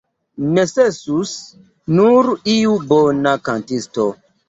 [0.55, 1.35] Necesus
[1.99, 4.13] nur iu bona kantisto.